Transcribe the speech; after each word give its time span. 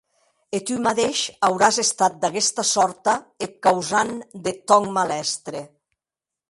E 0.57 0.59
tu 0.67 0.77
madeish 0.85 1.25
auràs 1.49 1.77
estat 1.85 2.17
d’aguesta 2.23 2.65
sòrta 2.73 3.15
eth 3.45 3.55
causant 3.67 4.13
deth 4.43 4.61
tòn 4.69 4.93
malastre! 4.99 5.65